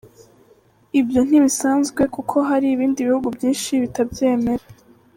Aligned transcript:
Ibyo 0.99 1.19
ntibisanzwe 1.27 2.01
kuko 2.15 2.35
hari 2.49 2.67
ibindi 2.75 2.99
bihugu 3.07 3.27
byinshi 3.35 3.71
bitabyemera. 3.83 4.63